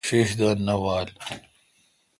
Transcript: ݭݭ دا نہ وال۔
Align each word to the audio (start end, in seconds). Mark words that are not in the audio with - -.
ݭݭ 0.07 0.29
دا 0.39 0.49
نہ 0.65 0.75
وال۔ 0.83 1.07